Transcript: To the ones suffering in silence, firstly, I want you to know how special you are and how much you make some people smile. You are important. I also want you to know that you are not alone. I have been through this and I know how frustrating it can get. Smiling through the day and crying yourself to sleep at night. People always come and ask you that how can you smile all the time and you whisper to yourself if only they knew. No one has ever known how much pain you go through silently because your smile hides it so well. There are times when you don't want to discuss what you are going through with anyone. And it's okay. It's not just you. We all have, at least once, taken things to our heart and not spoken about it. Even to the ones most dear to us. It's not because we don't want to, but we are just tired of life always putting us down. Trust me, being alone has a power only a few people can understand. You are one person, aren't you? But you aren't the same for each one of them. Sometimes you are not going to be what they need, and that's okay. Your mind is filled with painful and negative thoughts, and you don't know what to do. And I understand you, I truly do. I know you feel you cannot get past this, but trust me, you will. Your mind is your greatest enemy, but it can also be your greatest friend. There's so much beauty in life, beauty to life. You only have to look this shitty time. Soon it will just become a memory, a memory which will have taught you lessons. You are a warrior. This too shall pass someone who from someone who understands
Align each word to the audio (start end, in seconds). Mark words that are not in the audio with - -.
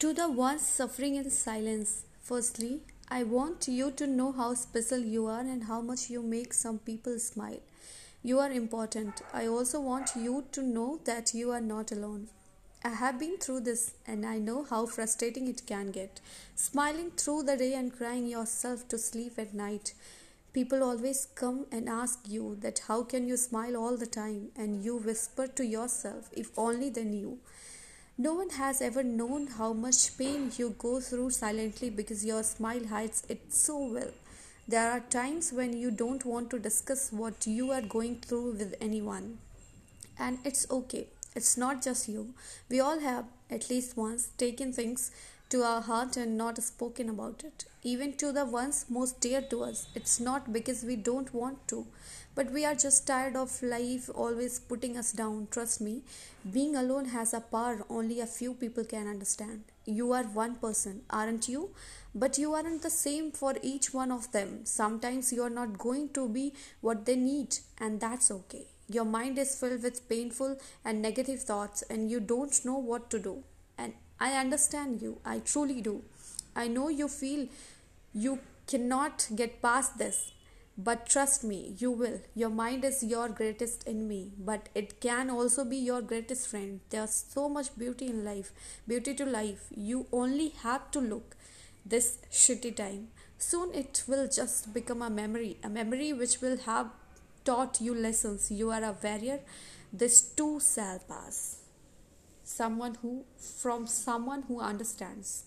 To 0.00 0.14
the 0.14 0.30
ones 0.30 0.62
suffering 0.62 1.16
in 1.16 1.30
silence, 1.30 2.04
firstly, 2.22 2.80
I 3.10 3.22
want 3.22 3.68
you 3.68 3.90
to 3.90 4.06
know 4.06 4.32
how 4.32 4.54
special 4.54 5.00
you 5.00 5.26
are 5.26 5.40
and 5.40 5.64
how 5.64 5.82
much 5.82 6.08
you 6.08 6.22
make 6.22 6.54
some 6.54 6.78
people 6.78 7.18
smile. 7.18 7.60
You 8.22 8.38
are 8.38 8.50
important. 8.50 9.20
I 9.34 9.46
also 9.46 9.78
want 9.78 10.12
you 10.16 10.46
to 10.52 10.62
know 10.62 11.00
that 11.04 11.34
you 11.34 11.50
are 11.50 11.60
not 11.60 11.92
alone. 11.92 12.28
I 12.82 12.94
have 12.94 13.18
been 13.18 13.36
through 13.36 13.60
this 13.60 13.92
and 14.06 14.24
I 14.24 14.38
know 14.38 14.64
how 14.64 14.86
frustrating 14.86 15.48
it 15.48 15.66
can 15.66 15.90
get. 15.90 16.22
Smiling 16.54 17.10
through 17.10 17.42
the 17.42 17.58
day 17.58 17.74
and 17.74 17.94
crying 17.94 18.26
yourself 18.26 18.88
to 18.88 18.96
sleep 18.96 19.34
at 19.36 19.52
night. 19.52 19.92
People 20.54 20.82
always 20.82 21.26
come 21.34 21.66
and 21.70 21.90
ask 21.90 22.20
you 22.26 22.56
that 22.62 22.84
how 22.88 23.02
can 23.02 23.28
you 23.28 23.36
smile 23.36 23.76
all 23.76 23.98
the 23.98 24.06
time 24.06 24.48
and 24.56 24.82
you 24.82 24.96
whisper 24.96 25.46
to 25.46 25.66
yourself 25.66 26.30
if 26.32 26.58
only 26.58 26.88
they 26.88 27.04
knew. 27.04 27.38
No 28.20 28.34
one 28.34 28.50
has 28.50 28.82
ever 28.82 29.02
known 29.02 29.46
how 29.46 29.72
much 29.72 30.18
pain 30.18 30.52
you 30.58 30.74
go 30.78 31.00
through 31.00 31.30
silently 31.30 31.88
because 31.88 32.22
your 32.22 32.42
smile 32.42 32.86
hides 32.86 33.22
it 33.30 33.40
so 33.48 33.78
well. 33.78 34.10
There 34.68 34.90
are 34.90 35.00
times 35.00 35.54
when 35.54 35.74
you 35.74 35.90
don't 35.90 36.26
want 36.26 36.50
to 36.50 36.58
discuss 36.58 37.10
what 37.10 37.46
you 37.46 37.70
are 37.70 37.80
going 37.80 38.16
through 38.16 38.50
with 38.58 38.74
anyone. 38.78 39.38
And 40.18 40.36
it's 40.44 40.70
okay. 40.70 41.06
It's 41.34 41.56
not 41.56 41.82
just 41.82 42.10
you. 42.10 42.34
We 42.68 42.78
all 42.78 43.00
have, 43.00 43.24
at 43.50 43.70
least 43.70 43.96
once, 43.96 44.28
taken 44.36 44.74
things 44.74 45.10
to 45.50 45.62
our 45.64 45.80
heart 45.80 46.16
and 46.16 46.36
not 46.38 46.62
spoken 46.62 47.08
about 47.08 47.42
it. 47.44 47.64
Even 47.82 48.12
to 48.18 48.30
the 48.30 48.44
ones 48.44 48.86
most 48.88 49.20
dear 49.20 49.40
to 49.42 49.62
us. 49.64 49.88
It's 49.94 50.20
not 50.20 50.52
because 50.52 50.84
we 50.84 50.96
don't 50.96 51.32
want 51.34 51.66
to, 51.68 51.86
but 52.34 52.52
we 52.52 52.64
are 52.64 52.74
just 52.74 53.06
tired 53.06 53.36
of 53.36 53.62
life 53.62 54.08
always 54.14 54.60
putting 54.60 54.96
us 54.96 55.12
down. 55.12 55.48
Trust 55.50 55.80
me, 55.80 56.02
being 56.52 56.76
alone 56.76 57.06
has 57.06 57.34
a 57.34 57.40
power 57.40 57.84
only 57.88 58.20
a 58.20 58.26
few 58.26 58.54
people 58.54 58.84
can 58.84 59.08
understand. 59.08 59.64
You 59.84 60.12
are 60.12 60.24
one 60.24 60.54
person, 60.56 61.02
aren't 61.10 61.48
you? 61.48 61.70
But 62.14 62.38
you 62.38 62.54
aren't 62.54 62.82
the 62.82 62.90
same 62.90 63.32
for 63.32 63.54
each 63.62 63.92
one 63.92 64.12
of 64.12 64.30
them. 64.30 64.64
Sometimes 64.64 65.32
you 65.32 65.42
are 65.42 65.50
not 65.50 65.78
going 65.78 66.10
to 66.10 66.28
be 66.28 66.52
what 66.80 67.06
they 67.06 67.16
need, 67.16 67.58
and 67.78 67.98
that's 68.00 68.30
okay. 68.30 68.66
Your 68.88 69.04
mind 69.04 69.38
is 69.38 69.58
filled 69.58 69.82
with 69.82 70.08
painful 70.08 70.58
and 70.84 71.00
negative 71.00 71.42
thoughts, 71.42 71.82
and 71.90 72.10
you 72.10 72.20
don't 72.20 72.64
know 72.64 72.78
what 72.78 73.10
to 73.10 73.18
do. 73.18 73.42
And 73.78 73.94
I 74.20 74.32
understand 74.32 75.00
you, 75.00 75.18
I 75.24 75.38
truly 75.38 75.80
do. 75.80 76.02
I 76.54 76.68
know 76.68 76.88
you 76.88 77.08
feel 77.08 77.48
you 78.12 78.40
cannot 78.66 79.28
get 79.34 79.62
past 79.62 79.96
this, 79.96 80.32
but 80.76 81.06
trust 81.06 81.42
me, 81.42 81.74
you 81.78 81.90
will. 81.90 82.20
Your 82.34 82.50
mind 82.50 82.84
is 82.84 83.02
your 83.02 83.30
greatest 83.30 83.82
enemy, 83.86 84.32
but 84.38 84.68
it 84.74 85.00
can 85.00 85.30
also 85.30 85.64
be 85.64 85.78
your 85.78 86.02
greatest 86.02 86.48
friend. 86.48 86.80
There's 86.90 87.24
so 87.30 87.48
much 87.48 87.76
beauty 87.78 88.08
in 88.08 88.24
life, 88.24 88.52
beauty 88.86 89.14
to 89.14 89.24
life. 89.24 89.68
You 89.74 90.06
only 90.12 90.50
have 90.64 90.90
to 90.90 91.00
look 91.00 91.36
this 91.86 92.18
shitty 92.30 92.76
time. 92.76 93.08
Soon 93.38 93.72
it 93.74 94.04
will 94.06 94.28
just 94.28 94.74
become 94.74 95.00
a 95.00 95.08
memory, 95.08 95.56
a 95.64 95.70
memory 95.70 96.12
which 96.12 96.42
will 96.42 96.58
have 96.58 96.90
taught 97.46 97.80
you 97.80 97.94
lessons. 97.94 98.50
You 98.50 98.70
are 98.70 98.84
a 98.84 98.94
warrior. 99.02 99.40
This 99.92 100.20
too 100.20 100.60
shall 100.60 100.98
pass 101.08 101.59
someone 102.50 102.96
who 103.02 103.24
from 103.38 103.86
someone 103.86 104.42
who 104.42 104.60
understands 104.60 105.44